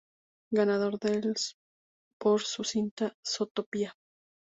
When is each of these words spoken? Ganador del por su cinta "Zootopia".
Ganador 0.51 0.97
del 0.97 1.35
por 2.17 2.41
su 2.41 2.63
cinta 2.63 3.15
"Zootopia". 3.23 3.95